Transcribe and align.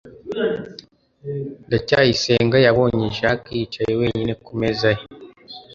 ndacyayisenga 1.67 2.57
yabonye 2.65 3.07
jaki 3.17 3.51
yicaye 3.59 3.93
wenyine 4.01 4.33
ku 4.43 4.51
meza 4.59 4.89
ye 4.97 5.03